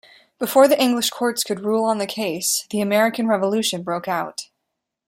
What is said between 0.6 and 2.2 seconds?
the English courts could rule on the